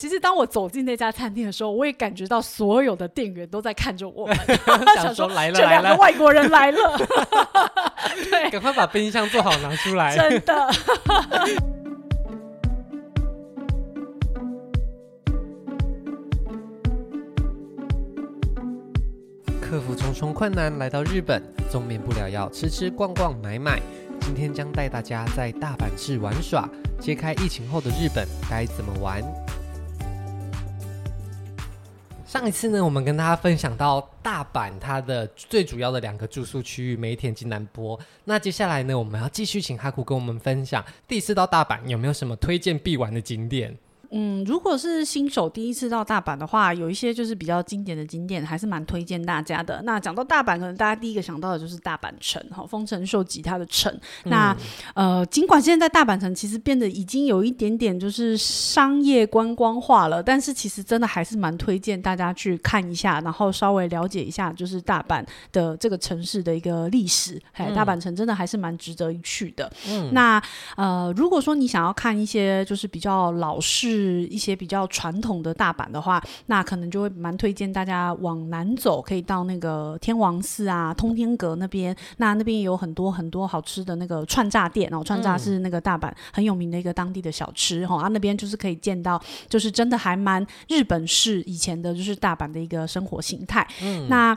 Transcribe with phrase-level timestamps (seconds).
[0.00, 4.34] 其实当我走进那家餐厅的时候，我也感觉到所有的店员都在看着我们，
[4.96, 6.98] 想说来了这两个外国人来了，
[8.30, 10.70] 对，赶快把冰箱做好拿出来，真的。
[19.60, 23.78] 克服重重困难来到日本，总免不了要吃吃逛逛买买。
[24.22, 26.66] 今天将带大家在大阪市玩耍，
[26.98, 29.22] 揭开疫情后的日本该怎么玩。
[32.30, 37.98] 上一次呢，我们跟大家分享到大阪它的最主要的两个住宿区域梅田及南波。
[38.22, 43.76] 那接下来呢，我们要继续请哈库跟我们分享第一次到大阪有没有什么推荐必玩的景点。
[44.12, 49.80] 嗯，如果是新手第一次到大阪的话，有一些就是比较经典的景点，还是蛮推荐大家的。
[49.84, 53.92] 那讲到大阪，可能大家第一个想到的就是大阪城，哈，丰臣秀吉他的城。
[54.24, 54.56] 嗯、那
[54.94, 67.40] 呃，尽管现在大阪城其实变得已经有一点点就是商业观光化了，但是其实真的还是蛮推荐大家去看一下，然后稍微了解一下，就是大阪的这个城市的一个历史。
[67.52, 69.70] 哎、嗯，大阪城真的还是蛮值得一去的。
[69.88, 70.42] 嗯，那
[70.76, 73.99] 呃，如果说你想要看一些就是比较老式。
[74.00, 81.94] 是一些比较传统的大阪的话，那可能就会蛮推荐大家往南走，可以到那个天王寺啊、通天阁那边。
[82.16, 88.02] 那那边也有很多很多好吃的那个串炸店哦，串炸是那个大阪很有名的一个当地的小吃哈、嗯。
[88.04, 93.66] 啊，那边就是可以见到，就是真的还蛮日本式以前的就是大阪的一个生活形态。
[93.82, 94.36] 嗯，那。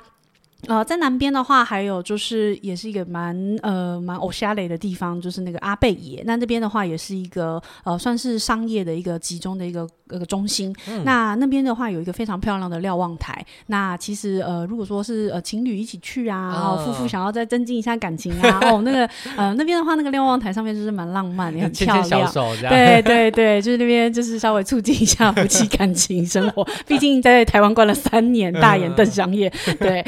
[0.67, 6.23] 呃，在南边的话，还有就是也是一个蛮呃蛮欧夏雷的地方，就是那个阿贝野。
[6.25, 10.73] 那那边的话，也是一个呃算是商业的一个集中的一个一个中心。
[10.88, 13.45] 嗯、那那边的话，有一个非常漂亮的瞭望台。
[13.67, 22.31] 那其实呃，如果说是呃情侣一起去啊，然后夫妇想要再增进一下感情啊，哦，那个呃那边的话，那个瞭望台上面就是蛮浪漫，也很漂亮。
[22.69, 26.66] 对对对，就是那边就是稍微促进一下 夫妻感情生活。
[26.88, 30.02] 毕竟在台湾关了三年，大眼瞪小眼，对。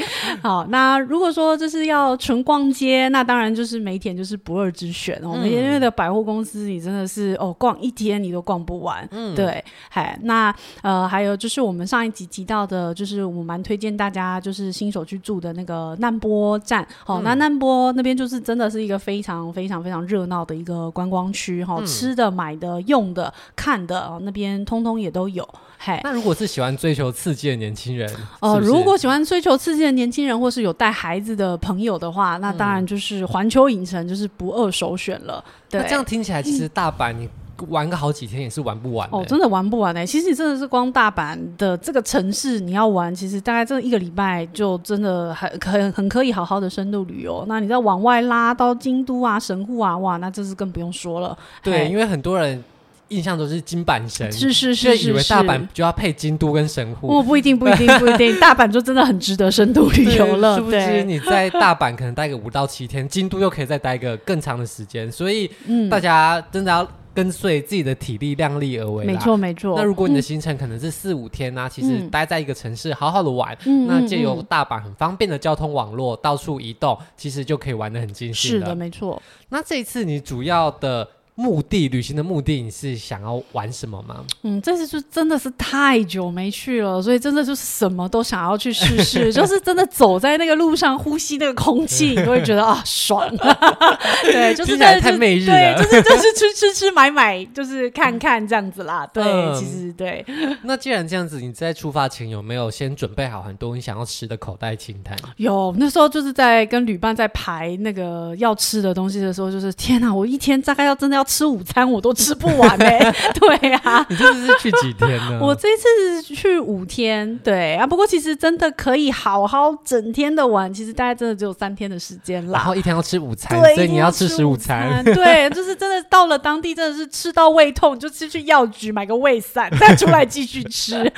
[0.46, 5.36] 好，那如果说就是要纯逛街，那当然就是梅田就是不二之选哦。
[5.42, 9.06] 梅田的百货公司，你真的是哦，逛一天你都逛不完。
[9.10, 16.86] 嗯，对，嗨，那呃，还有就是我们上一集提到的，就是我蛮推荐大家就是新手去住的那个难波站。
[17.04, 25.44] 好、嗯，那难波那边就是真的是一个非常非常非常热闹的一个观光区哈、嗯，吃的、买的、用的、看的，哦，那边通通也都有。
[25.76, 28.08] 嗨，那如果是喜欢追求刺激的年轻人，
[28.40, 30.36] 哦、呃，如果喜欢追求刺激的年轻人。
[30.36, 35.42] 或是有带孩子的朋友的话，那当然就是环球影城就是不二首选了。
[35.70, 37.26] 对，那这样听起来，其实大阪你
[37.68, 39.16] 玩个好几天也是玩不完的。
[39.16, 40.04] 哦，真的玩不完的。
[40.04, 47.42] 其实你真的是光大阪的这个城市你要玩，其实大概这一个礼拜就真的很很很可以好好的深度旅游。
[47.48, 51.36] 那你再往外拉到京都啊、神户啊，哇，那这是更不用说了。
[51.62, 52.62] 对，因为很多人。
[53.08, 57.06] 印象都是金板神，是是是，是，以为大阪就要配京都跟神户。
[57.06, 60.56] 不不一定不一定不一定，大阪就真的很值得深度旅游了。
[60.56, 61.04] 是不是？
[61.04, 65.48] 你在大阪可能待个五到七天，京都又可以再待个更长的时间，所以
[65.88, 69.04] 大家真的要跟随自己的体力量力而为。
[69.04, 69.74] 没错没错。
[69.76, 71.70] 那如果你的行程可能是四五天呢、啊嗯？
[71.70, 78.50] 其实待在一个城市好好的玩，嗯、那借由大阪很方便的交通网络到处移动，其实就可以玩的很尽兴。
[78.50, 79.22] 是的，没错。
[79.50, 81.08] 那这一次你主要的。
[81.38, 84.24] 目的旅行的目的，你是想要玩什么吗？
[84.42, 89.30] 嗯，这次就真的是太久没去了，所以真的就是什么都想要去试试。
[89.34, 93.30] 就是真的走在那个路上，呼吸那个空气， 你都会觉得啊爽。
[94.24, 95.74] 对，就是在太媚日了。
[95.74, 99.06] 对，就是就是吃吃吃买买，就是看看这样子啦。
[99.12, 100.24] 对，嗯、其实对。
[100.62, 105.14] 那既然这样子，你在出发前有没有先准备好很多你想要吃的口袋清单？
[105.36, 111.25] 有，那时候就是在跟旅伴在排那个要吃的东西的时候，就是天哪，我一天大概要真的要。
[111.26, 115.38] 吃午餐我都吃不完哎、欸， 对呀、啊，你这次是去几天呢？
[115.42, 122.58] 我这次是去五天，对啊，不过其实真的可以好好整天的玩，其实大概真的只有三天的时间啦。
[122.58, 131.10] 然后一天要吃午餐，所以你要吃十五餐，对， 就是真的到了当地真的是吃到胃痛，就去去药局买个胃散， 再出来继续吃。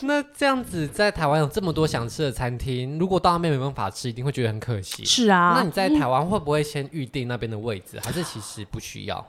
[0.00, 5.04] 那这样子在台湾有这么多想吃的餐厅，如果到那边没办法吃，一定会觉得很可惜。
[5.04, 8.63] 是啊，那你在台湾会不会先预定那边的位置，还是其实？
[8.64, 9.26] 不需要。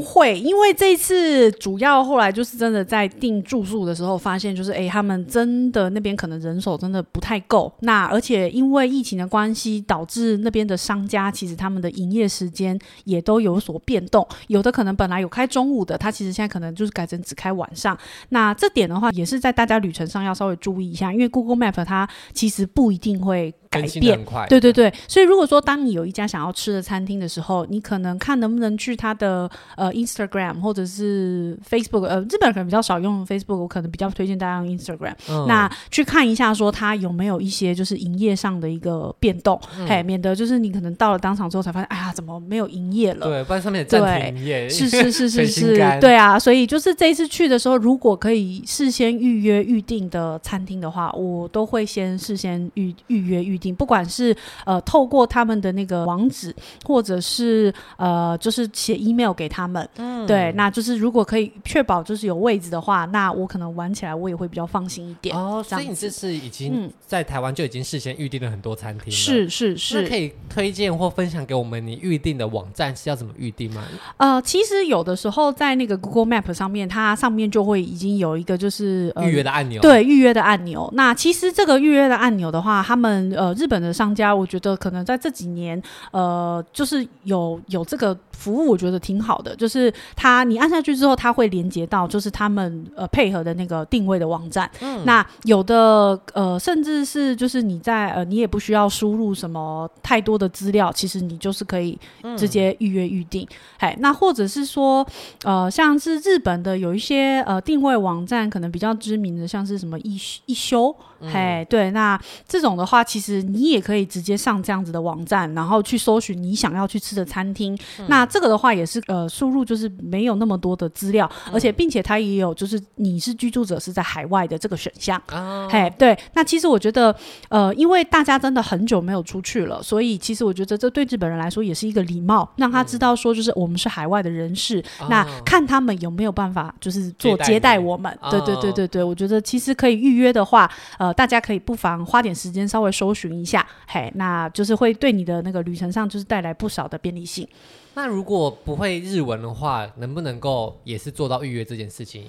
[0.00, 7.72] 会，因为这一次主要后来就是真的在订住宿的时候发现，就是哎，他们真的那边可能人手真的不太够。
[7.80, 17.96] 那而且因为疫情的关系，导致那边的商家其实他们的营业时间也都有所变动，有的可能本来有开中午的，他其实现在可能就是改成只开晚上。
[18.30, 23.54] 那这点的话，也是在大家旅程上要稍微注意一下，因为 Google Map 它其实不一定会。
[23.74, 24.24] 改变。
[24.48, 35.46] 对对对，所以如果说当你有一家想要吃的餐厅的时候，你可能看能不能去他的呃 Instagram 或者是 Facebook，呃，日本人可能比较少用 Facebook，我可能比较推荐大家用 Instagram，嗯。
[35.46, 43.26] 那去看一下说他有没有一些就是营业上的一个变动，嗯，嘿，免得就是你可能到了当场之后才发现，哎呀，怎么没有营业了？
[43.26, 44.68] 对，不然上面也暂停营业。
[44.68, 56.54] 是是是是 是，对啊，所以就是这一次去的时候，如果可以事先预约预定的餐厅的话，我都会先事先预预约预定，不管是呃透过他们的那个网址，
[56.84, 65.36] 或者是呃就是写 email 给他们，嗯，对，那就是如果可以确保就是有位置的话，那我可能玩起来我也会比较放心一点。
[65.36, 73.82] 哦，所以你这次已经在台湾就已经事先预定了很多餐厅了，是是是，那可以推荐或分享给我们你预定的网站是要怎么预定吗？
[74.16, 80.90] 呃，其实有的时候在那个 Google Map 上面，它上面就会已经有一个就是预约的按钮，对，预约的按钮。
[80.94, 85.80] 那其实这个预约的按钮的话，他们呃日本的商家，我觉得可能在这几年
[86.10, 89.53] 呃就是有有这个服务，我觉得挺好的。
[89.56, 94.70] 就是它你按下去之后，它会连接到就是他们呃配合的那个定位的网站。
[94.80, 101.98] 嗯，那有的呃甚至是就是你在呃你也不需要输入什么太多的资料，其实你就是可以
[102.36, 103.46] 直接预约预定。
[103.78, 105.06] 哎、嗯，那或者是说
[105.42, 110.94] 呃像是日本的有一些呃定位网站，可能比较知名的，像是什么一一休。
[111.20, 117.74] 嘿、嗯，对，那这种的话，其实你也可以直接上这样子的网站，然后去搜寻你想要去吃的餐厅。
[117.98, 125.20] 嗯、那这个的话也是呃，输入就是没有那么多的资料，嗯、而且并且它也有就是你是居住者是在海外的这个选项。
[125.32, 127.14] 哦、嘿，对，那其实我觉得
[127.48, 138.16] 呃，因为大家真的很久没有出去了，所以其实我觉得这对日本人来说也是一个礼貌，让他知道说就是我们是海外的人士，嗯、那看他们有没有办法就是做接待我们。
[138.30, 141.03] 对对对对对，我觉得其实可以预约的话，呃。
[141.04, 147.46] 呃大家可以不妨花点时间稍微搜寻一下，嘿，那就是会对你的那个旅程上就是带来不少的便利性。
[147.94, 152.24] 那如果不会日文的话，能不能够也是做到预约这件事情？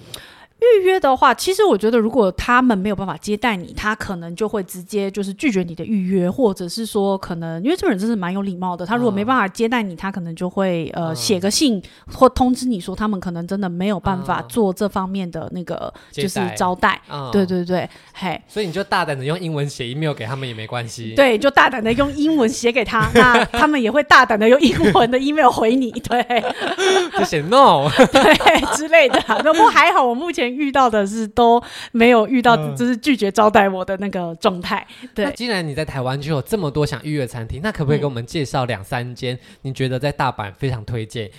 [0.62, 17.00] 预约的话，其实我觉得，如果他们没有办法接待你，他可能就会直接就是拒绝你的预约，或者是说，可能因为这个人真是蛮有礼貌的，他如果没办法接待你，他可能就会呃写个信或通知你说，他们可能真的没有办法做这方面的那个就是招待。
[17.34, 21.13] 对对对，嘿，所以你就大胆的用英文写 email 给他们也没关系。
[21.16, 25.92] 对，就大胆的用英文写给他， 那他们也会大胆的用英文的 email 回你。
[25.92, 26.44] 对，
[27.19, 29.22] 就写 no， 对之类的。
[29.44, 30.44] 那不过还好，我目前。
[30.50, 31.62] 遇到的是都
[31.92, 34.86] 没有遇到，就是拒绝招待我的那个状态。
[35.01, 41.30] 嗯、对，既然你在台湾就有这么多想预约餐厅，那可不可以给我们介绍两三间你觉得在大阪非常推荐？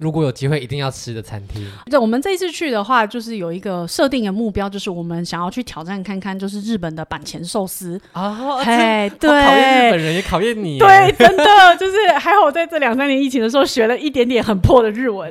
[0.00, 1.62] 如果有机会，一定要吃的餐厅。
[1.90, 8.56] 对，我们这一次去的话，就是有一个设定的目标，就是我们想要去挑战看看，就是日本的板前寿司啊。
[8.64, 10.78] 嘿，对，考验日本人也考验你。
[10.78, 11.44] 对，真的
[11.78, 15.30] 就是还好，我在这两三年疫情的时候学了一点点很破的日文。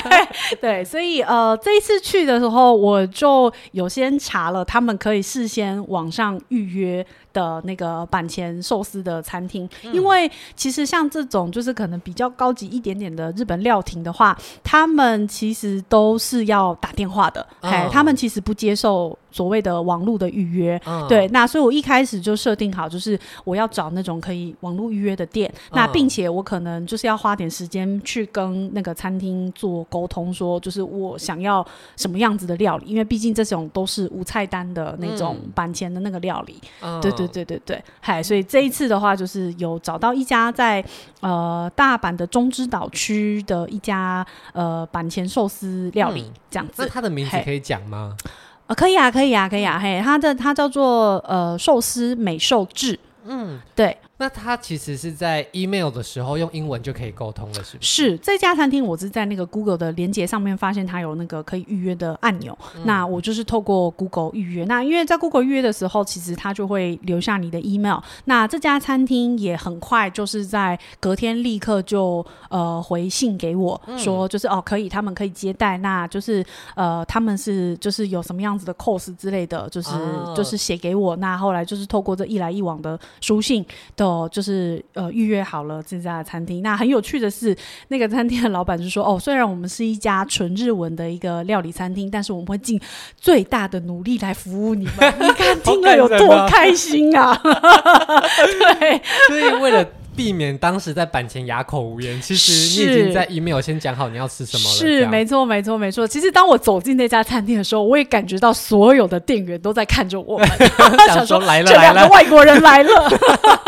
[0.60, 7.06] 对，所以呃，这一次去的时候，我就有先查了，他们可以事先网上预约。
[7.32, 19.16] 的那个板前寿司的餐厅，因为其实像这种就是可能比较高级一点点的日本料亭的话，他们其实都是要打电话的，哎、哦，他们其实不接受。
[19.34, 40.84] 所谓的网络的预约，嗯、对，那所以我一开始就设定好，就是我要找那种可以网络预约的店，嗯、那并且我可能就是要花点时间去跟那个餐厅做沟通，说就是我想要什么样子的料理，因为毕竟这种都是无菜单的那种板前的那个料理，嗯、对对对对对，嗨，所以这一次的话，就是有找到一家在
[41.20, 48.16] 呃大阪的中之岛区的一家呃板前寿司料理，嗯、这样子，那它的名字可以讲吗？
[48.66, 53.96] 呃，可以啊，可以啊，可以啊，嘿，它的它叫做呃寿司美寿志，嗯，对。
[54.22, 58.10] 那他其实是在 email 的时候用英文就可以沟通了，是不是？
[58.10, 64.64] 是这家餐厅，我是在那个 Google 的连接上面发现它有那个可以预约的按钮，嗯、那我就是透过 Google 预约。
[64.66, 67.98] 那因为在 Google 预约的时候，其实它就会留下你的 email。
[68.26, 81.16] 那这家餐厅也很快就是在隔天立刻就呃回信给我说，就是、嗯、哦可以，他们可以接待，那就是呃他们是就是有什么样子的 course 之类的，就是、哦、就是写给我。
[81.16, 84.11] 那后来就是透过这一来一往的书信的。
[84.12, 86.62] 哦，就是呃预约好了这家餐厅。
[86.62, 87.56] 那很有趣的是，
[87.88, 92.78] 那个餐厅的老板就说：“哦，虽然我们是一家纯日文的一个料理餐厅，但是我们会尽
[93.16, 95.14] 最大的努力来服务你们。
[95.20, 97.34] 你看听了有多开心啊！
[98.78, 99.82] 对， 所以为了
[100.14, 102.20] 避免当时在板前哑口无言。
[102.20, 104.76] 其实你已经在 email 先讲好你要吃什么了。
[104.76, 106.06] 是，没错，没错，没错。
[106.06, 110.48] 其实当我走进那家餐厅的时候，我也感觉到所有的店员都在看着我们，
[111.08, 113.10] 想说来了这两个外国人来了。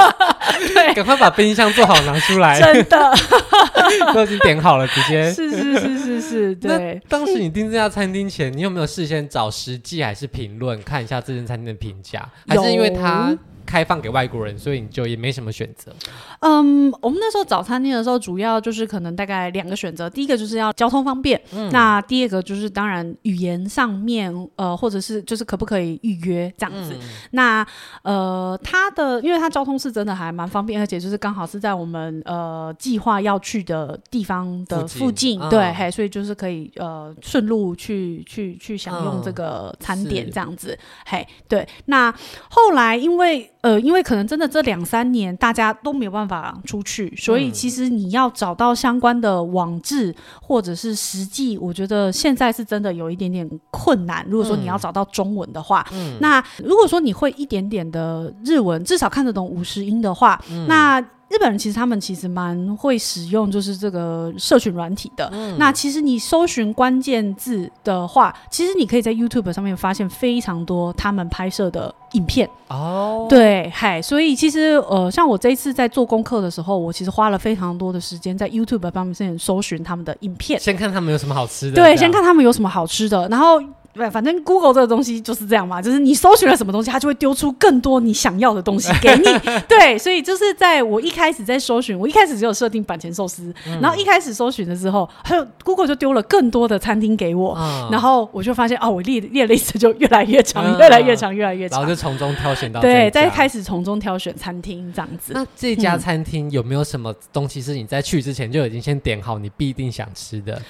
[0.74, 2.60] 对，赶快把冰箱做好拿出来。
[2.60, 3.12] 真的，
[4.12, 5.30] 都已经点好了，直接。
[5.32, 7.00] 是是是是是，对。
[7.08, 12.28] 当时你订这家餐厅前，你有没有事先找实际还是评论看一下这间餐厅的评价？
[12.46, 13.36] 还是因为它？
[13.66, 15.92] 开放给外国人，所以你就也没什么选择。
[16.40, 20.08] 嗯，我们那时候找餐厅的时候，主要就是可能大概两个选择。
[20.08, 26.94] 第一个就是要交通方便，嗯、那第二个就是当然语言上面，呃，或者是就是可不可以预约这样子。
[26.94, 27.66] 嗯、那
[28.02, 40.72] 呃，它的因为它交通是真的还蛮方便，而且就是刚好是在我们呃计划要去的地方的附近，附近对，嗯、嘿，所以就是可以呃顺路去去去享用这个餐点这样子。
[40.72, 41.66] 嗯、嘿，对。
[41.86, 42.12] 那
[42.50, 54.22] 后来因为呃，因为可能真的这两三年大家都没有办法出去，所以其实你要找到相关的网志或者是实际，我觉得现在是真的有一点点困难。
[54.28, 61.02] 如果说你要找到中文的话，嗯，那如果说你会一点点的日文，至少看得懂五十音的话，嗯，那。
[61.34, 65.28] 日本人其实他们其实蛮会使用，就是这个社群软体的。
[65.32, 72.48] 嗯、那其实你搜寻关键字的话，其实你可以在 YouTube 上面发现非常多他们拍摄的影片。
[72.68, 81.74] 哦，对，嗨，所以其实呃，像我这一次在做功课的时候，我其实花了非常多的时间在 YouTube 上面搜寻他们的影片，先看他们有什么好吃的。
[81.74, 83.60] 对，先看他们有什么好吃的，然后。
[83.94, 89.24] 对，反正 Google 这个东西就是这样嘛，就是你搜寻了什么东西，它就会丢出更多你想要的东西给你。
[89.68, 105.32] 对，所以就是在我一开始在搜寻，我一开始只有设定板前寿司，嗯、然后一开始搜寻的时候，还有 Google 就丢了更多的餐厅给我，嗯、然后我就发现哦，我列列的 list 就越来越长，嗯、越来越长，越来越长，然后就从中挑选到对，再开始从中挑选餐厅这样子。
[105.32, 110.60] 那这家餐厅有没有什么东西是你在去之前就已经先点好，你必定想吃的？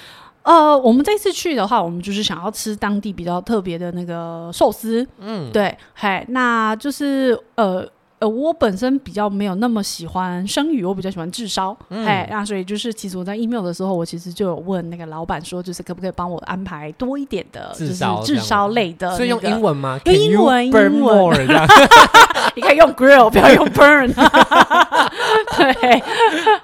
[0.45, 5.05] 呃，我们这次去的话，我们就是想要吃当地比较特别的那个寿司。
[5.19, 7.83] 嗯，对，嘿，那就是呃
[8.19, 11.75] 呃，我本身比较没有那么喜欢生鱼，我比较喜欢炙烧。
[11.89, 19.15] 嗯，嘿，那所以就是其实我在 email 的时候，我其实就有问那个老板说，就是可不可以帮我安排多一点的，就是炙烧类的。
[19.17, 19.99] 所以用英文吗？
[20.05, 21.35] 用英文，英文。
[22.55, 24.13] 你可以用 grill，不要用 burn。
[25.57, 26.03] 对，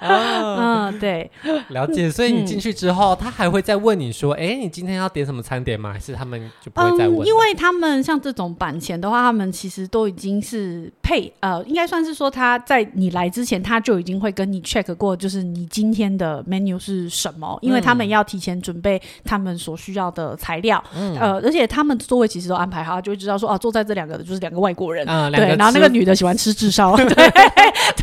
[0.00, 1.30] 嗯，对，
[1.68, 2.10] 了解。
[2.10, 7.26] 所以你进去之后，他还会再问你说：“哎，你今天要点什么餐点吗？”还是他们就不会再问？
[7.26, 20.82] 因为他们像这种板前的话，他们其实都已经是配呃，应该算是说他在你来之前，他就已经会跟你 check 过，就是你今天的 menu 是什么，因为他们要提前准备他们所需要的材料。
[20.96, 25.06] 嗯，呃，而且他们座位其实都安排好，就会知道说，啊，坐在这两个的就是两个外国人。
[25.06, 25.82] 嗯，对，然后那个。
[25.82, 27.04] 这个女的喜欢吃炙烧， 对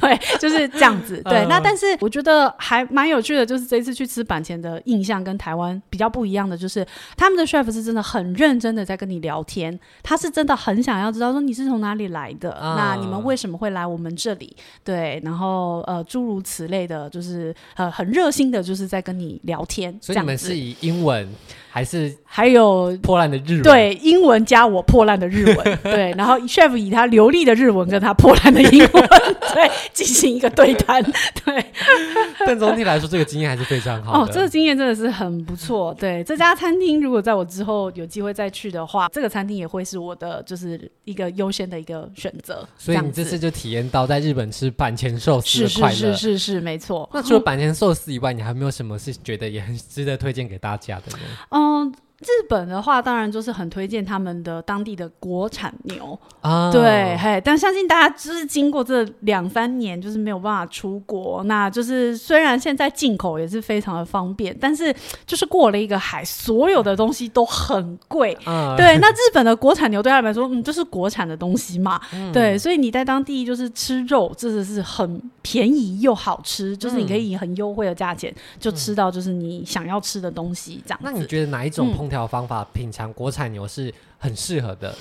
[0.02, 1.22] 对，就是这样子。
[1.26, 14.56] 对，那但是我觉得还蛮有趣的，就是这次去吃板前的印象跟台湾比较不一样的，就是他们的 chef 是真的很认真的在跟你聊天，他是真的很想要知道说你是从哪里来的，嗯、那你们为什么会来我们这里？
[14.84, 19.98] 对，然后呃诸如此类的，就是呃很热心的，就是在跟你聊天。
[20.02, 21.28] 所以你们是以英文。
[21.72, 28.90] 还是还有破烂的日文，对，英文加我破烂的日文，对，然后 chef 以他流利的日文跟他破烂的英文，
[29.54, 31.66] 对，进行一个对谈，对。
[32.48, 35.94] 但总体来说，这个经验还是非常好哦，这个经验真的是很不错。
[36.00, 42.66] 对，这家餐厅如果在我之后有机会再去的话，这个餐厅也会是我的就是一个优先的一个选择。
[42.78, 47.10] 所以你这次就体验到在日本吃板前寿司的快乐，是是是是是，没错。
[47.14, 51.24] 那除了板前寿司以外，你还有没有什么是觉得也很值得推荐给大家的呢？
[51.50, 56.18] 嗯，日本的话，当然就是很推荐他们的当地的国产牛。
[56.42, 64.94] 啊，对，嘿，但相信大家就是经过这两三年，就是没有办法出国，那就是虽然现在进口也是非常的方便，但是
[65.26, 81.06] 就是过了一个海，所有的东西都很贵，嗯、对，那日本的国产牛对他们来说，嗯，就是国产的东西嘛，嗯、对，所以你在当地就是吃肉，真的是很便宜又好吃，就是你可以以很优惠的价钱就吃到就是你想要吃的东西，这样子。
[81.06, 84.96] 那你觉得哪一种烹调方法品尝国产牛是很适合的。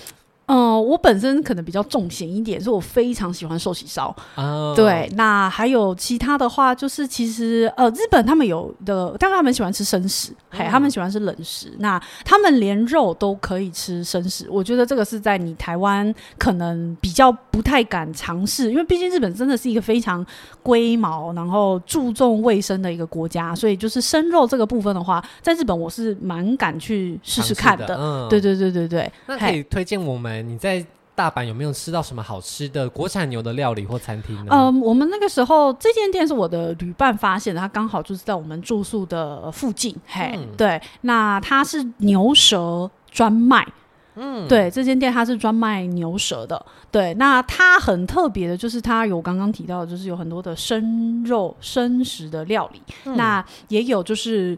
[0.49, 4.14] 嗯、呃，我本身可能比较重咸一点，所以我非常喜欢寿喜烧。
[4.35, 11.71] 哦、对，那还有其他的话，就是其实呃，日本他们有的，但他们喜欢吃生食，嘿、嗯，他们喜欢吃冷食。
[11.81, 20.25] 那他们连肉都可以吃生食，我觉得这个是在你台湾可能比较不太敢尝试，因为毕竟日本真的是一个非常
[20.62, 27.85] 龟毛，然后注重卫生的一个国家，所以就是生肉这个部分的话，在日本我是蛮敢去试试看的。
[27.87, 30.38] 的嗯、对对对对对，那可以推荐我们。
[30.42, 34.52] 你在大阪有没有吃到什么好吃的国产牛的料理或餐厅呢？
[34.52, 39.92] 嗯，我们那个时候这间店是我的旅伴发现的，它刚好就是在我们住宿的附近。
[40.07, 43.66] 嘿，嗯、对，那它是牛舌专卖。
[44.14, 46.64] 嗯，对，这间店它是专卖牛舌的。
[46.90, 52.80] 对，那它很特别的，就是它有刚刚提到的，就是有很多的生肉、生食的料理。
[53.07, 54.57] 嗯、那也有就是。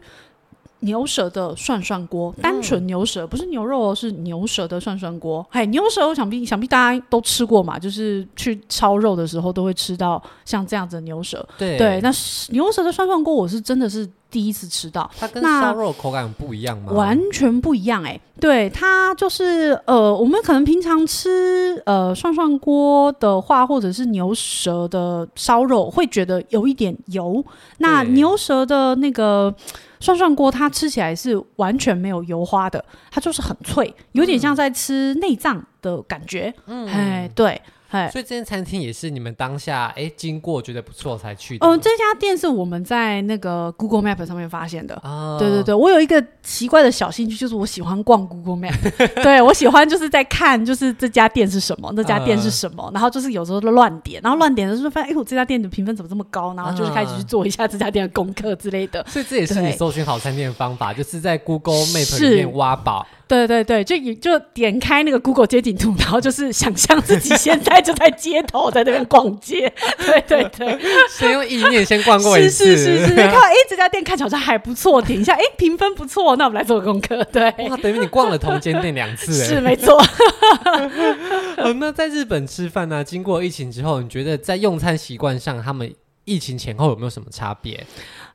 [0.81, 5.45] 牛舌的涮涮锅，单纯牛舌，不是牛肉哦，是牛舌的涮涮锅。
[5.49, 11.47] 嘿，牛舌，我想必想必大家都吃过嘛，就是去烧肉的时候都会吃到像这样子的牛舌。
[11.57, 12.11] 对对，那
[12.49, 15.09] 牛舌的涮涮锅，我是真的是第一次吃到。
[15.19, 16.93] 它跟烧肉口感不一样吗？
[16.93, 27.43] 完全不一样哎、欸，对，它就是呃，我们可能平常吃呃涮涮锅的话，或者是牛舌的烧肉，会觉得有一点油。
[27.77, 29.53] 那牛舌的那个。
[30.01, 36.53] 涮涮锅它吃起来是完全没有油花的，它就是很脆，有点像在吃内脏的感觉。
[36.65, 37.61] 嗯，哎，对。
[38.09, 41.67] 所以这间餐厅也是你们当下哎经过觉得不错才去的。
[41.67, 44.95] 嗯，这家店是我们在那个 Google Map 上面发现的。
[45.03, 48.73] 啊，对对对，我有一个奇怪的小兴趣，就是我喜欢逛 Google Map。
[49.21, 56.53] 对，我喜欢就是在看，就是这家店是什么，那家店是什么，然后就是有时候都乱点，然后乱点的时候发现，哎，我这家店的评分怎么这么高？
[56.55, 59.05] 然后就是开始去做一下这家店的功课之类的。
[59.07, 63.05] 所以这也是你搜寻好餐厅的方法，就是在 Google Map 里面挖宝。
[63.31, 69.71] 对对对，就就点开那个 Google 街景图， 然后就是想象自己现在就在街头，在那边逛街。
[69.97, 70.77] 对 对对，
[71.09, 77.23] 先用意念先逛过一次，是是是是，看哎这家店看起来好像还不错，停一下，哎评分不错，那我们来做个功课。
[77.31, 79.97] 对，哇，等于你逛了同间店两次，是没错。
[81.55, 83.03] 嗯，那在日本吃饭呢、啊？
[83.03, 85.89] 经过疫情之后，你觉得在用餐习惯上，他们
[86.25, 87.85] 疫情前后有没有什么差别？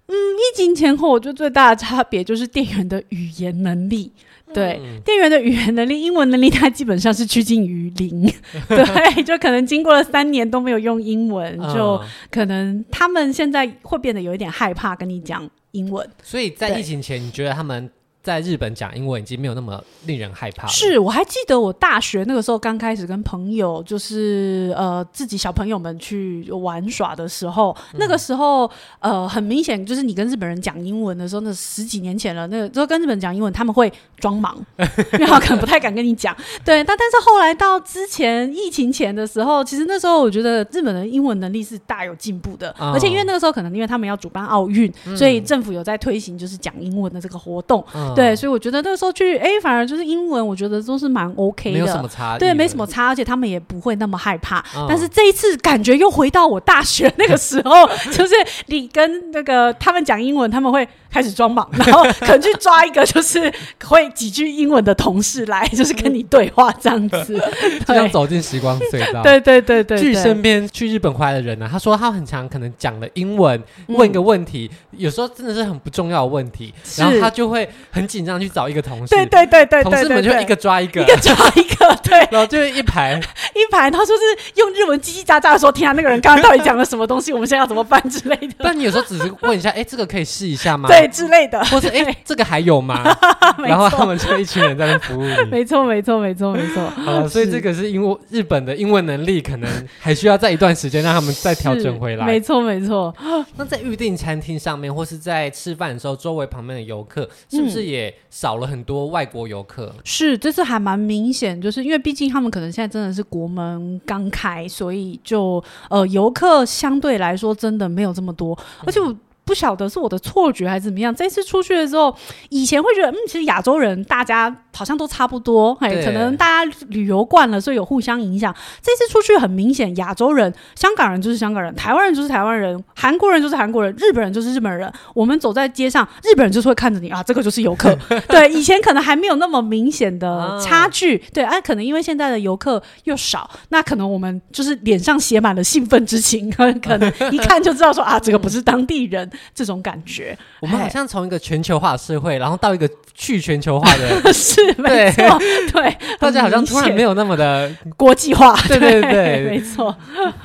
[0.08, 4.12] 嗯，疫情前后，我觉得最大的差别就是店员的语言能力。
[4.56, 8.22] 对，嗯、店员的语言能力、英文能力，他基本上是趋近于零。
[8.68, 16.08] 对，就可能经过了三年都没有用英文，嗯、就可能他们现在会变得有一点害怕跟你讲英文。
[16.22, 17.90] 所以在疫情前，你觉得他们？
[18.26, 20.68] 在日本讲英文已经没有那么令人害怕了。
[20.68, 28.68] 是，我还记得我大学那个时候刚开始跟朋友，就是呃自己小朋友们去玩耍的时候，嗯、那个时候
[28.98, 34.58] 呃很明显就是你跟日本人讲英文的时候，那十几年前了，那个就跟日本讲英文，他们会装忙，
[35.12, 36.36] 然后可能不太敢跟你讲。
[36.64, 47.84] 对，但但是后来到之前疫情前的时候，其实那时候我觉得日本的英文能力是大有进步的，哦、而且因为那个时候可能因为他们要主办奥运，嗯、所以政府有在推行就是讲英文的这个活动。
[47.94, 54.64] 嗯对，所以我觉得那个时候去，哎，反而就是英文，我觉得都是蛮 OK 的，没有什么差，对，没什么差，而且他们也不会那么害怕。
[54.76, 58.34] 嗯、但是这一次感觉又回到我大学那个时候， 就是
[58.66, 63.52] 你跟那个他们讲英文，他们会开始装忙， 然后可能去抓一个就是
[63.84, 67.40] 会几句英文的同事来， 就是跟你对话这样子，
[67.86, 69.22] 就像走进时光隧道。
[69.22, 78.06] 对对对对，对，据身边去日本回来的人呢、啊，他说他很常可能讲了英文，问一个问题，嗯、有时候真的是很不重要的问题，然后他就会很。
[78.06, 83.20] 紧张去找一个同事，对对对对，同事们就一个抓一个，一个抓一个，对，然后就是一排
[83.52, 87.32] 一排，他说是用日文叽叽喳喳的说，天啊，那个人刚刚到底讲了什么东西？
[87.32, 88.54] 我们现在要怎么办之类的。
[88.60, 90.88] 但你有时候只是问一下，哎，这个可以试一下吗？
[90.88, 93.04] 对，之类的，或者哎，这个还有吗？
[93.58, 95.50] 然后他们就一群人在那服务你。
[95.50, 96.88] 没错，没错，没错，没错。
[97.02, 102.24] 好，所以这个是因为日本的英文能力可能还需要在一段时间让他们再调整回来。
[102.24, 103.12] 没错，没错。
[103.56, 108.76] 那在预定餐厅上面，或是在吃饭的时候，周围旁边的游客是不是也少了很？
[108.76, 119.16] 很多外国游客是，这次还蛮明显，就是因为毕竟他们可能现在真的是国门刚开，所以就呃游客相对来说真的没有这么多，而且我。
[119.46, 121.14] 不晓得是我的错觉还是怎么样。
[121.14, 122.14] 这次出去的时候，
[122.50, 128.52] 以前会觉得，嗯，其实亚洲人大家好像都差不多，哎可能大家旅游惯了，所以有互相影响。
[128.82, 134.92] 这次出去很明显，亚洲人、香港人就是香港人，台湾人就是台湾人，韩国人就是韩国人，日本人就是日本人。
[135.14, 137.96] 我们走在街上，日本人就是会看着你啊，这个就是游客。
[138.26, 141.16] 对，以前可能还没有那么明显的差距。
[141.32, 146.50] 对，啊，可能因为现在的游客又少，那可能我们就是脸上写满了兴奋之情，
[146.82, 149.30] 可能一看就知道说啊，这个不是当地人。
[149.54, 155.38] 这种感觉， 我们好像从一个全球化的社会，然后到一个去全球化的， 是没错，
[155.72, 159.96] 对，大家好像突然没有那么的国际化，对对对，没错。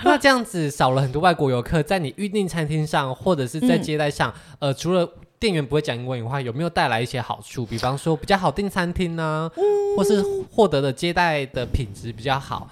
[0.03, 7.65] 那这样子少了很多外国游客，在你预订餐厅上，或者是在接待上，呃，除了店员不会讲英文以外，有没有带来一些好处？
[7.65, 9.49] 比方说比较好订餐厅呢，
[9.97, 12.69] 或是获得的接待的品质比较好？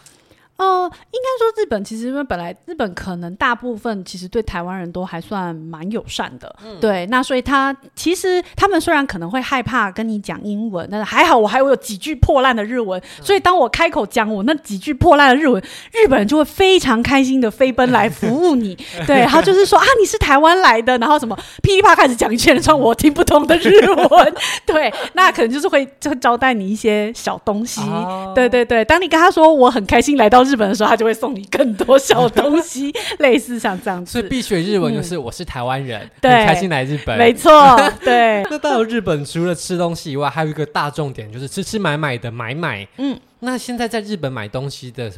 [0.60, 18.76] 呃，应该说日本其实因为本来日本可能大部分其实对台湾人都还算蛮友善的，嗯、对，那所以他其实他们虽然可能会害怕跟你讲英文，但是还好我还有几句破烂的日文，嗯、所以当我开口讲我那几句破烂的日文，日本人就会非常开心的飞奔来服务你，
[19.08, 24.34] 对，然后就是说啊你是台湾来的，然后什么噼里啪开始讲一连串我听不懂的日文，
[24.68, 30.49] 对，那可能就是会就会招待你一些小东西，哦、对对对，当你跟他说我很开心来到。
[30.50, 34.12] 日本的时候，他就会送你更多小东西， 类似像这样子。
[34.12, 37.18] 所以必学日文就是我是台湾人，嗯、很开心来日本。
[37.18, 37.52] 没错，
[38.04, 38.44] 对。
[38.50, 42.88] 那到了日本，除了吃东西以外，还有一个大重点就是吃吃买买的买买。
[42.98, 45.12] 嗯，那现在在日本买东西的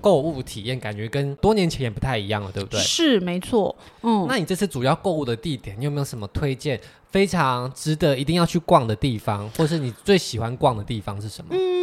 [0.00, 2.80] 购物体验，感觉跟多年前也不太一样了，对不对？
[2.80, 3.74] 是，没错。
[4.02, 11.48] 嗯，那你这次主要购物的地点，你有没有什么推荐非常值得一定要去逛的地方，或是你最喜欢逛的地方是什么？
[11.52, 11.77] 嗯。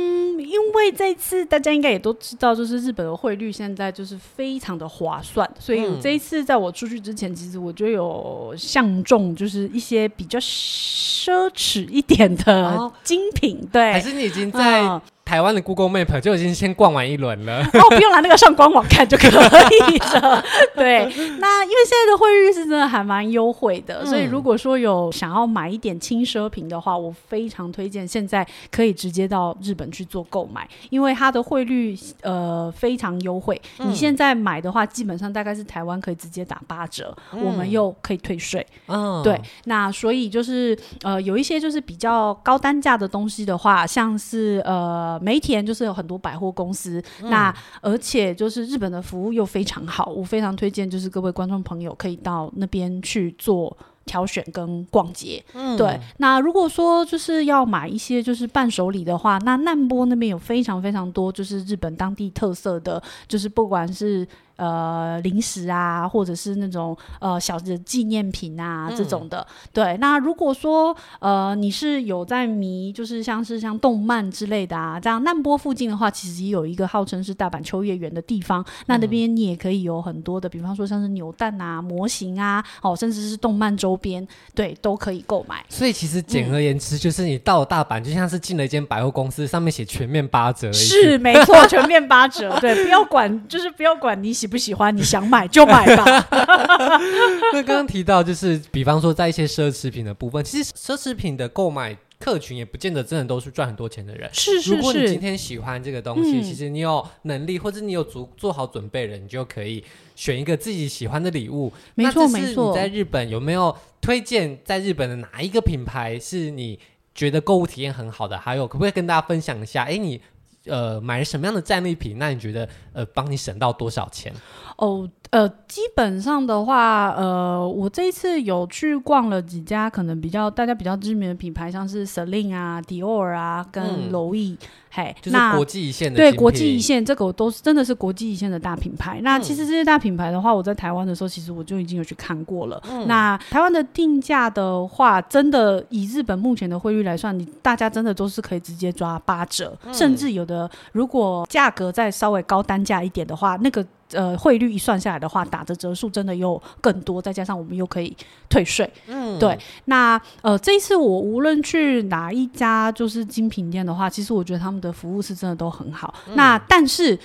[0.86, 13.58] 因为这一次大家应该也都知道，就是日本的汇率现在就是非常的划算，所以这一次在我出去之前，其实我就有相中，就是一些比较奢侈一点的精品。
[13.64, 15.02] 哦、对，还是你已经在、嗯。
[15.26, 20.44] 台湾的 Google Map 就已经先逛完一轮了 哦，不用来那个上官网看就可以了。
[20.76, 21.00] 对，
[21.40, 33.60] 那因为现在的汇率是真的还蛮优惠的，嗯、所以如果说有想要买一点轻奢品的话，我非常推荐现在可以直接到日本去做购买，因为它的汇率呃非常优惠。
[33.80, 38.64] 嗯、你现在买的话，基本上大概是台湾可以直接打八折，嗯、我们又可以退税。
[38.88, 45.15] 嗯，对，那所以就是呃有一些就是比较高单价的东西的话，像是呃。
[45.20, 53.76] 梅田就是有很多百货公司，嗯、那而且就是日本的服务又非常好，我非常推荐，就是各位观众朋友可以到那边去做
[54.06, 55.44] 挑选跟逛街。
[55.54, 56.00] 嗯，对。
[56.18, 64.28] 那如果说就是要买一些就是伴手礼的话，那难波那边有非常非常多就是日本当地特色的，就是不管是。
[64.58, 69.40] 呃，零食啊，或者是那种呃小的纪念品啊，这种的。
[69.40, 78.62] 嗯、对，那如果说呃你是有在迷，就是像是像动漫之类的啊，这样难波附近的话，其实也有一个号称是大阪秋叶原的地方。
[78.62, 85.66] 嗯、那那边你也可以有很多的，比方说像是扭蛋啊、模型啊，哦，甚至是动漫周边，对，都可以购买。
[85.68, 90.72] 所以其实简而言之，就是你到了大阪，就像是进了一间百货公司，上面写全面八折。
[90.72, 92.58] 是，没错，全面八折。
[92.62, 94.45] 对，不要管，就是不要管你喜。
[94.46, 94.96] 喜不喜欢？
[94.96, 96.06] 你想买就买吧。
[97.52, 104.30] 那刚刚提到，就是比方说，在一些奢侈品的部分，其实奢侈品的购买客群也不见得真的都是赚很多钱的人。
[104.32, 104.76] 是是是。
[104.76, 109.84] 如果你今天喜欢这个东西，嗯、其实你有能力或者你有足做好准备了，你就可以
[110.16, 111.74] 选一个自己喜欢的礼物。
[111.96, 112.70] 没错没错。
[112.70, 116.80] 你在日本有没有推荐在日本的哪一个品牌是你
[117.16, 118.38] 觉得购物体验很好的？
[118.38, 119.86] 还有，可不可以跟大家分享一下？
[119.86, 120.22] 哎，你。
[120.66, 122.18] 呃，买什么样的战利品？
[122.18, 124.34] 那你觉得呃，帮你省到多少钱？
[124.78, 134.58] 哦，呃，基本上的话，呃，我这一次有去逛了几家可能比较大家比较知名的品牌，像是 Celine 啊、Dior 啊，跟 Louis，。
[134.92, 136.16] 嘿，就是国际一线的。
[136.16, 139.20] 对，国际一线，这个我都是真的是国际一线的大品牌。
[139.24, 142.82] 那其实这些大品牌的话，我在台湾的时候，其实我就已经有去看过了。
[142.90, 153.86] 嗯、那台湾的定价的话，真的以日本目前的汇率来算，你大家真的都是可以直接抓八折，嗯、甚至有的如果价格再稍微高单价一点的话，那个。
[154.12, 158.16] 呃，汇率一算下来的话，打的折数真的又更多，再加上我们又可以
[158.50, 158.90] 退税。
[159.08, 159.58] 嗯，对。
[159.86, 166.14] 那呃，这一次我无论去哪一家就是精品店的话，其实我觉得他们的服务是真的都很好。
[166.28, 167.18] 嗯、那但是。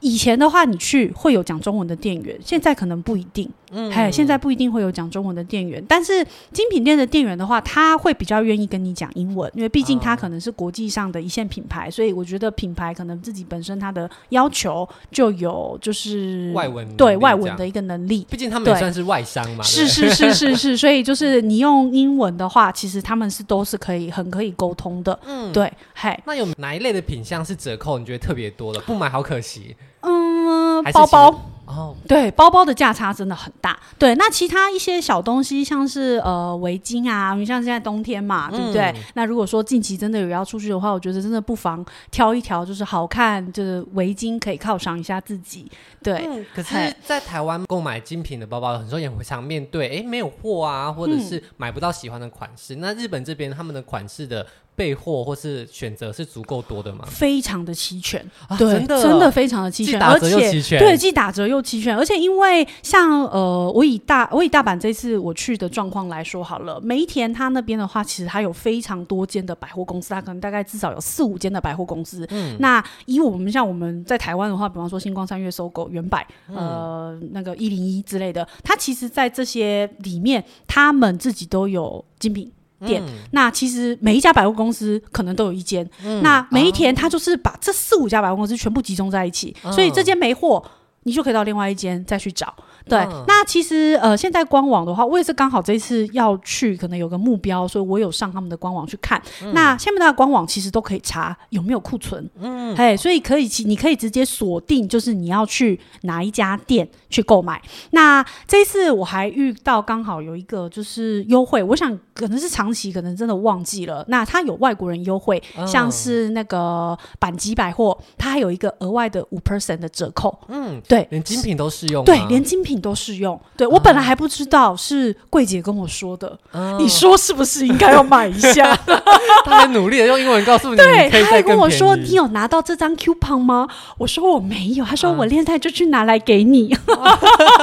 [0.00, 3.50] 以前的话，你去会有讲中文的店员，现在可能不一定。
[3.76, 18.26] 嗯，哎，现在不一定会有讲中文的店员，但是精品店的店员的话，他会比较愿意跟你讲英文，因为毕竟他可能是国际上的一线品牌，所以我觉得品牌可能自己本身它的要求就有就是外文对外文的一个能力。
[18.30, 19.62] 毕竟他们也算是外商嘛。
[19.62, 25.18] 是是是是 是，所以就是你用英文的话，其实他们是都是可以很可以沟通的。
[25.26, 26.18] 嗯，对，嘿。
[26.24, 27.98] 那有哪一类的品相是折扣？
[27.98, 29.76] 你觉得特别多的，不买好可惜。
[30.00, 33.78] 嗯，包包哦，对，包包的价差真的很大。
[33.98, 38.82] 对，那其他一些小东西，像是呃围巾啊，你像现在冬天嘛，对不对？
[38.82, 45.70] 嗯、那如果说近期真的有要出去的话，我觉得真的不妨挑一条就是好看，就是围巾可以犒赏一下自己。
[46.02, 52.76] 对，嗯、可是，在台湾购买精品的包包，很多也会常面对，哎，没有货啊，或者是买不到喜欢的款式。
[52.76, 54.46] 嗯、那日本这边他们的款式的。
[54.76, 57.04] 备货或是选择是足够多的吗？
[57.08, 72.26] 非常的齐全，啊、对，真的真的非常的齐全，打折又齐全，对，既打折又齐全，而且因为像呃，我以大我以大阪这次我去的状况来说好了，梅田它那边的话，其实它有非常多间的百货公司，它可能大概至少有四五间的百货公司。
[72.30, 82.52] 嗯，那以我们像我们在台湾的话，比方说星光三越、SOGO、远百，呃，那个一零一之类的，它其实在这些里面，他们自己都有精品。
[82.84, 90.62] 店，嗯、那其实每一家百货公司可能都有一间，嗯、那梅田它就是把这四五家百货公司全部集中在一起，嗯、所以这间没货，
[91.06, 92.52] 你就可以到另外一间再去找。
[92.88, 99.20] 对，嗯、那其实呃，现在官网的话，我也是刚好这一次要去，可能有个目标，所以我有上他们的官网去看。
[99.42, 107.60] 嗯、那下面的官网其实都可以查有没有库存，嗯，嘿，所以可以，你可以直接锁定，就是你要去哪一家店去购买。
[107.90, 114.04] 那这一次我还遇到刚好有一个就是优惠，我想可能是长期可能真的忘记了。
[114.06, 122.76] 那它有外国人优惠，嗯、像是那个阪急百货，它还有一个额外的五 percent 的折扣，嗯，对，连精品都适用，对，连精品。
[122.76, 126.38] 都适用，对，我本来还不知道，是柜姐跟我说的。
[126.52, 128.76] 嗯、你说是不是应该要买一下？
[129.44, 133.66] 他很努力的用英文告诉你，对，他还跟我说，你有拿到这张 coupon 吗？
[133.96, 136.76] 我说我没有，他说我现在就去拿来给你。
[136.86, 136.98] 嗯、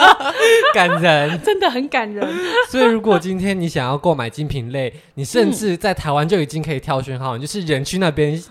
[0.74, 2.28] 感人， 真的很感人。
[2.70, 8.44] 所以如果今天你想要购买精品类，你甚至在台湾就已经可以挑选好，你就是人去那边。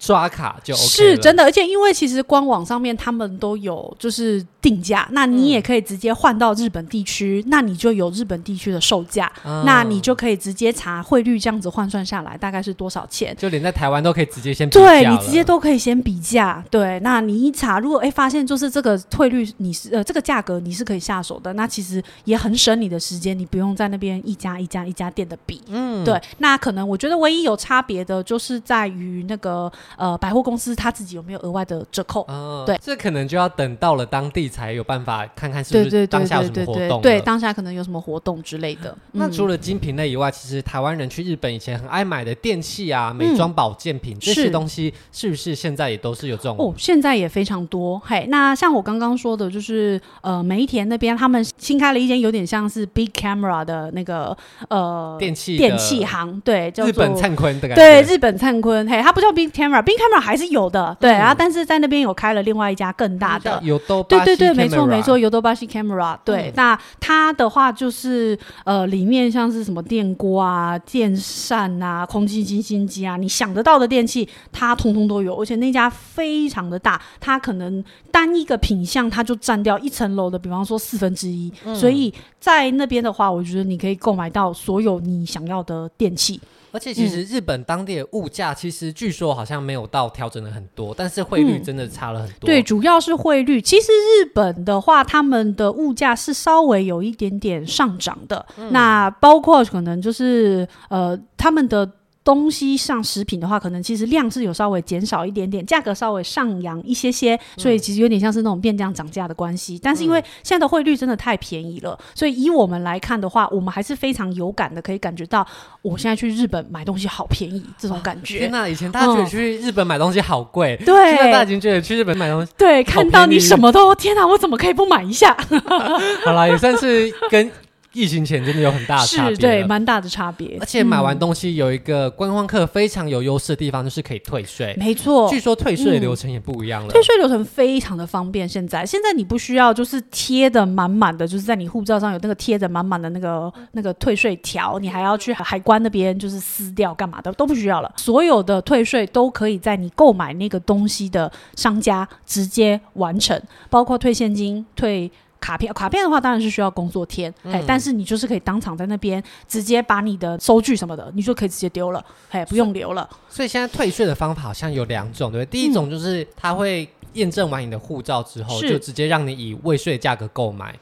[0.00, 13.32] 刷卡就 OK 是真的，而且因为其实官网上面他们都有就是定价，那你也可以直接换到日本地区，嗯、那你就有日本地区的售价，嗯、那你就可以直接查汇率，这样子换算下来大概是多少钱？
[13.38, 16.64] 就连在台湾都可以直接先比价，对，你直接都可以先比价。
[16.68, 25.62] 对，那你一查，如果哎发现就是这个汇率你是呃这个价格你是可以下手的，那其实也很省你的时间，你不用在那边一家一家一家店的比。
[25.68, 29.72] 嗯，对，那可能我觉得唯一有差别的就是在于那个。
[29.96, 32.22] 呃，百货公司他自己有没有额外的折扣？
[32.28, 37.02] 哦、对，这可能就要等到了当地才有办法看看是不是当下有什么活动。
[37.02, 38.88] 对，当下可能有什么活动之类的。
[39.12, 46.56] 嗯、那除了精品类以外，其实台湾人去日本以前很爱买的电器啊、美妆保健品、嗯、这些东西，是不是现在也都是有这种？
[46.58, 48.00] 哦，现在也非常多。
[48.02, 54.34] 嘿，那像我刚刚说的，就是呃，梅田那边他们新开了一间有点像是 Big Camera 的那个
[54.68, 57.82] 呃电器电器行，对，叫做日本灿坤的感觉。
[57.82, 59.82] 对，日本灿坤，嘿，它不叫 Big Camera。
[59.82, 86.40] Big Camera 还是有的，对，然后但是在那边有开了另外一家更大的，有都对对对，没错没错，有多巴西 camera，对，那它的话就是呃，里面像是什么电锅啊、电扇啊、空气清新机啊，你想得到的电器，它通通都有，而且那家非常的大，它可能单一个品相它就占掉一层楼的，比方说四分之一，所以在那边的话，我觉得你可以购买到所有你想要的电器。
[86.76, 92.44] 而且其实日本当地的物价，其实据说好像没有到调整的很多，但是汇率真的差了很多。
[92.44, 93.62] 对，主要是汇率。
[93.62, 98.44] 其实日本的话，他们的物价是稍微有一点点上涨的。
[98.58, 101.90] 嗯、那包括可能就是呃，他们的。
[102.26, 109.78] 东西上食品的话，可能其实量是有稍微减少一点点，价格稍微上扬一些些，所以其实有点像是那种变量涨价的关系。
[109.80, 115.46] 但是因为现在的汇率真的太便宜了，所以以我们来看的话，我们还是非常有感的，可以感觉到
[115.82, 118.40] 我现在去日本买东西好便宜这种感觉。
[118.40, 125.36] 天哪，以前大家觉得去日本买东西好贵，对，现在大家已经觉得去日本买东西对，看到你什么都天哪，我怎么可以不买一下？
[126.26, 127.48] 好啦，也算是跟。
[127.96, 130.58] 疫情前真的有很大的差别，是对，蛮大的差别。
[130.60, 134.76] 而且买完东西有一个观光客非常有优势的地方，就是可以退税。
[134.78, 136.90] 没错，据说退税流程也不一样了。
[136.90, 138.46] 退税流程非常的方便。
[138.46, 147.90] 现在，现在你不需要就是贴的满满的，就是在你护照上有那个贴的满满的那个那个退税条，你还要去海关那边就是撕掉干嘛的都不需要了。
[147.96, 155.10] 所有的退税都可以在你购买那个东西的商家直接完成，包括退现金、退。
[155.46, 163.08] 卡片卡片的话，当然是需要工作天，哎、嗯，但是你就是可以当场在那边直接把你的收据什么的，你就可以直接丢了，哎，不用留了。
[163.28, 165.60] 所以现在退税的方法好像有两种，对不对？
[165.60, 170.74] 第一种就是他会验证完你的护照之后，嗯、就直接让你以未税价格购买。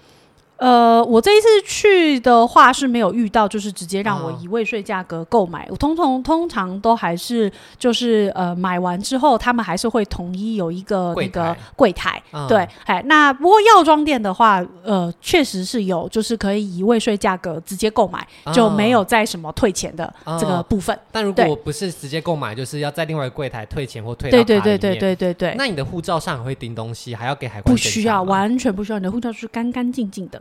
[0.65, 5.65] 呃，我这一次去的话是没有遇到，就是直接让我以未税价格购买。
[5.65, 12.23] 哦、我通通通常都还是就是呃买完之后，他们还是会统一有一个那个柜台。
[12.33, 20.97] 嗯、对，哎，那不过药妆店的话，呃，确实是有，就是可以以未税价格直接购买，嗯、就没有在什么退钱的这个部分。
[20.97, 24.31] 嗯、但如果不是直接购买，就是要在另外柜台退钱或退。
[24.31, 25.55] 对对对对对对对。
[25.59, 27.71] 那你的护照上也会钉东西，还要给海关？
[27.71, 30.41] 不需要，完全不需要，你的护照是干干净净的。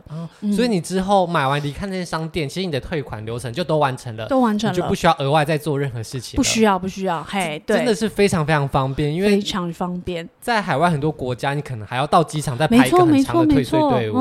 [0.54, 6.36] 所以你之后买完离开那些商店，其实你的退款流程就都完成了，都完成了，就不需要额外再做任何事情。
[6.36, 10.28] 不需要，不需要，嘿，对，真的是非常非常方便，因为非常方便。
[10.40, 14.14] 在海外很多国家，你可能还要到机场再排一个很长的退税队伍。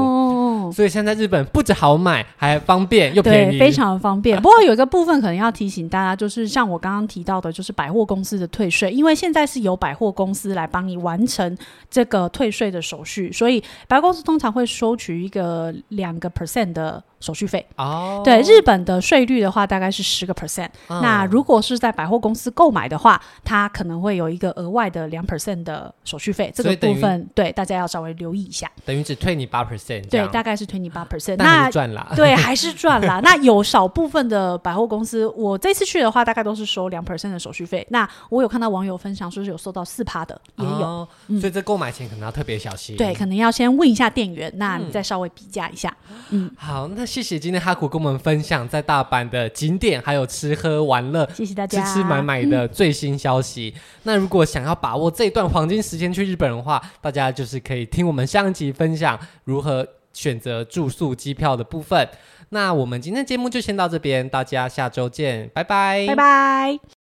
[0.64, 4.42] 哦，所以现在日本不止好买，还方便又便宜，非常方便。
[4.42, 11.58] 不过有一个部分可能要提醒大家，就是像我刚刚提到的，就是百货公司的退税，因为现在是由百货公司来帮你完成
[11.90, 17.04] 这个退税的手续，所以百货公司通常会收取一个两个 percent 的。
[17.24, 20.68] 手续费哦，对，日本的税率的话大概是十个 percent。
[20.90, 26.52] 那如果是在百货公司购买的话，它可能会有一个额外的两 percent 的手续费。
[26.54, 28.70] 这个部分对大家要稍微留意一下。
[28.84, 31.38] 等于只退你八 percent，对，大概是退你八 percent。
[31.38, 33.22] 那赚啦， 对，还是赚啦。
[33.24, 37.88] 那有少部分的百货公司，我这次去的话，大概都是收两 percent 的手续费。
[37.90, 41.08] 那我有看到网友分享说是有收到四趴的，也有。
[41.40, 42.98] 所以这购买前可能要特别小心。
[42.98, 45.96] 对，可能要先问一下店员，那你再稍微比价一下。
[46.32, 47.13] 嗯，好，那。
[47.14, 53.72] 谢谢今天哈古跟我们分享在大阪的景点，还有吃喝玩乐，谢谢大家，吃吃买买的最新消息。
[53.76, 62.10] 嗯、那如果想要把握这一段黄金时间去日本的话，大家就是可以听我们上一集分享如何选择住宿、机票的部分。
[62.50, 67.03] 那我们今天节目就先到这边，大家下周见，拜拜，拜拜。